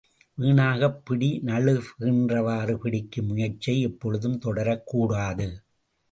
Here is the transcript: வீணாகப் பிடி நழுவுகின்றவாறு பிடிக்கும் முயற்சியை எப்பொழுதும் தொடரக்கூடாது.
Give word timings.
வீணாகப் 0.37 1.05
பிடி 1.05 1.41
நழுவுகின்றவாறு 1.45 2.75
பிடிக்கும் 2.75 3.25
முயற்சியை 3.25 3.81
எப்பொழுதும் 3.81 4.39
தொடரக்கூடாது. 4.45 5.47